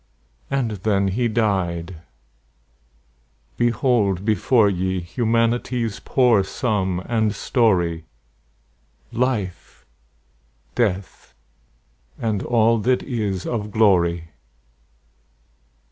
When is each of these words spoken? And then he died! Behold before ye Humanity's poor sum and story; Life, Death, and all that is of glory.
And 0.49 0.71
then 0.77 1.09
he 1.09 1.27
died! 1.27 1.97
Behold 3.55 4.25
before 4.25 4.67
ye 4.67 4.99
Humanity's 4.99 5.99
poor 5.99 6.43
sum 6.43 7.03
and 7.05 7.35
story; 7.35 8.05
Life, 9.11 9.85
Death, 10.73 11.35
and 12.17 12.41
all 12.41 12.79
that 12.79 13.03
is 13.03 13.45
of 13.45 13.69
glory. 13.69 14.29